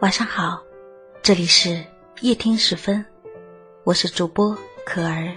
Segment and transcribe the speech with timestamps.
[0.00, 0.62] 晚上好，
[1.22, 1.84] 这里是
[2.22, 3.04] 夜听时分，
[3.84, 5.30] 我是主播可儿。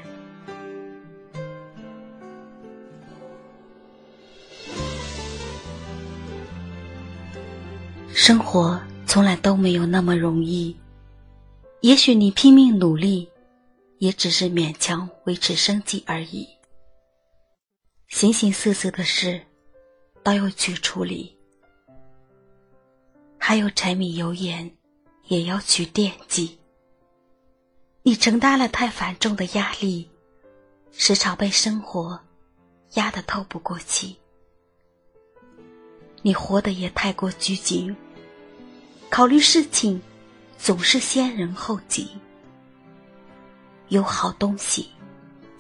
[8.13, 10.73] 生活从来都没有那么容易，
[11.81, 13.29] 也许你拼命努力，
[13.97, 16.47] 也只是勉强维持生计而已。
[18.07, 19.41] 形形色色的事，
[20.23, 21.37] 都要去处理。
[23.45, 24.71] 还有柴米油盐，
[25.27, 26.57] 也要去惦记。
[28.01, 30.09] 你承担了太繁重的压力，
[30.93, 32.17] 时常被生活
[32.93, 34.15] 压得透不过气。
[36.21, 37.93] 你活得也太过拘谨，
[39.09, 40.01] 考虑事情
[40.57, 42.11] 总是先人后己。
[43.89, 44.87] 有好东西，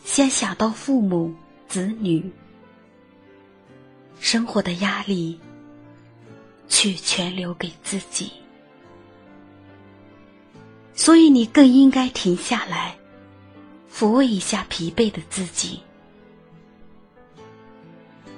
[0.05, 1.35] 先想到父母
[1.67, 2.31] 子女，
[4.21, 5.37] 生活的压力。
[6.83, 8.29] 却全留给自己，
[10.93, 12.97] 所以你更应该停下来，
[13.89, 15.79] 抚慰一下疲惫的自己。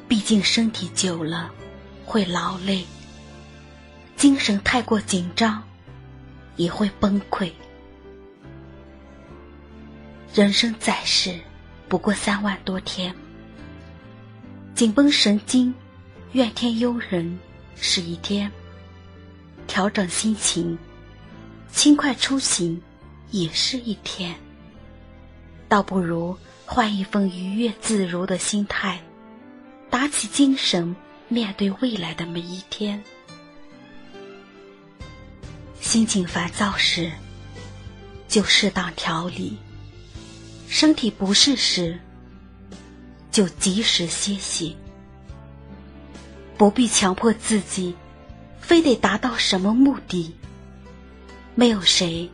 [0.07, 1.51] 毕竟身体久了
[2.05, 2.85] 会劳累，
[4.15, 5.63] 精神太过紧张
[6.55, 7.51] 也会崩溃。
[10.35, 11.39] 人生在世
[11.89, 13.11] 不过三万多天，
[14.75, 15.73] 紧绷神经，
[16.33, 17.39] 怨天尤人。
[17.75, 18.51] 是一天，
[19.67, 20.77] 调整心情，
[21.71, 22.81] 轻快出行，
[23.31, 24.35] 也是一天。
[25.67, 29.01] 倒不如换一份愉悦自如的心态，
[29.89, 30.95] 打起精神
[31.27, 33.03] 面对未来的每一天。
[35.81, 37.11] 心情烦躁时，
[38.27, 39.57] 就适当调理；
[40.67, 41.99] 身体不适时，
[43.31, 44.75] 就及时歇息。
[46.57, 47.95] 不必强迫自己，
[48.59, 50.33] 非得达到什么目的。
[51.53, 52.29] 没有谁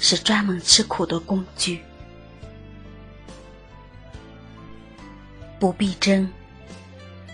[0.00, 1.80] 是专门吃苦的工具。
[5.58, 6.28] 不必争，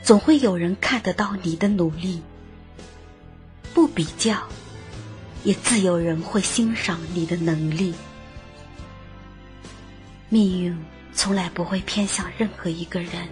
[0.02, 2.22] 总会有人看得到你的努力。
[3.74, 4.36] 不比较，
[5.44, 7.94] 也自有人会欣赏你的能力。
[10.28, 10.76] 命运
[11.12, 13.28] 从来不会偏向任何一个人。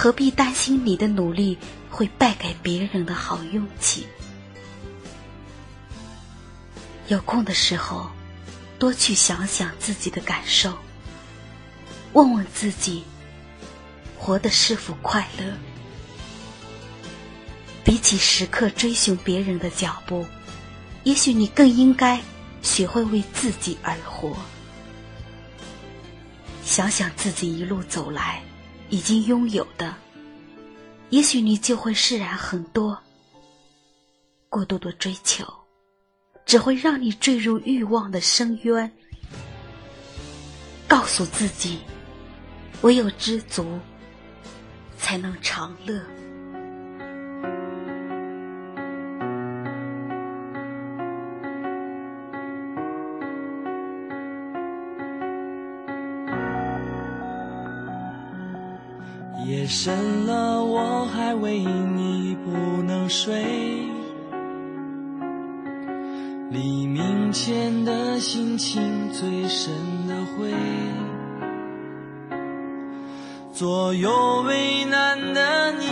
[0.00, 1.58] 何必担心你的努力
[1.90, 4.06] 会败给别人的好运气？
[7.08, 8.08] 有空的时候，
[8.78, 10.78] 多去想想自己的感受，
[12.12, 13.02] 问问自己，
[14.16, 15.52] 活得是否快乐？
[17.82, 20.24] 比起时刻追寻别人的脚步，
[21.02, 22.22] 也许你更应该
[22.62, 24.36] 学会为自己而活。
[26.64, 28.44] 想想自己一路走来。
[28.90, 29.94] 已经拥有的，
[31.10, 32.98] 也许你就会释然很多。
[34.48, 35.44] 过度的追求，
[36.46, 38.90] 只会让你坠入欲望的深渊。
[40.86, 41.80] 告诉自己，
[42.80, 43.78] 唯有知足，
[44.96, 46.02] 才能长乐。
[59.48, 63.42] 夜深了，我还为你不能睡。
[66.50, 69.72] 黎明前的心情最深
[70.06, 70.52] 的灰，
[73.50, 75.86] 左右为难的你，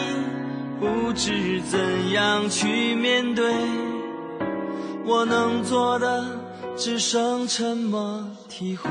[0.78, 3.54] 不知怎样去面对。
[5.06, 6.26] 我能做的，
[6.76, 8.90] 只剩沉默体会。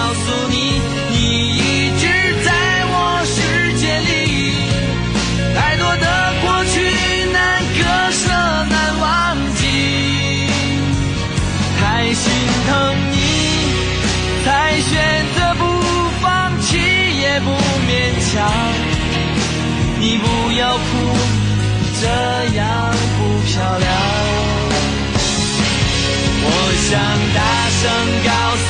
[12.21, 12.31] 心
[12.67, 12.71] 疼
[13.11, 13.17] 你
[14.45, 14.91] 才选
[15.35, 15.63] 择不
[16.21, 16.25] 放
[16.61, 17.49] 弃也不
[17.87, 17.91] 勉
[18.29, 18.31] 强
[19.99, 20.81] 你不要哭
[21.99, 22.05] 这
[22.57, 22.61] 样
[23.17, 23.89] 不漂亮
[26.43, 26.47] 我
[26.87, 26.89] 想
[27.37, 27.39] 大
[27.79, 27.83] 声
[28.27, 28.29] 告
[28.65, 28.69] 诉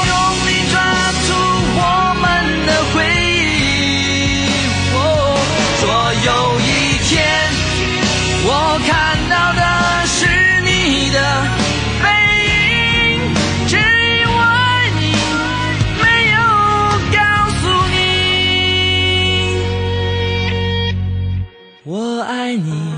[21.83, 22.93] 我爱你。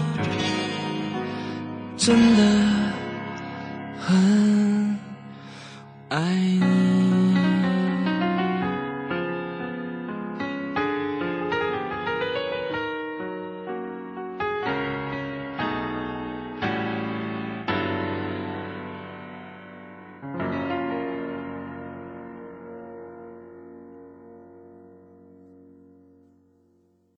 [1.96, 2.44] 真的
[4.00, 5.00] 很。
[6.10, 6.53] 爱你。